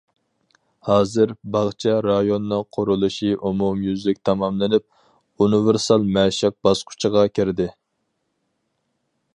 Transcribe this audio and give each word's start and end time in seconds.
ھازىر، 0.87 1.33
باغچە 1.55 1.93
رايونىنىڭ 2.05 2.63
قۇرۇلۇشى 2.77 3.29
ئومۇميۈزلۈك 3.49 4.23
تاماملىنىپ، 4.31 5.45
ئۇنىۋېرسال 5.45 6.11
مەشىق 6.17 6.59
باسقۇچىغا 6.69 7.27
كىردى. 7.37 7.71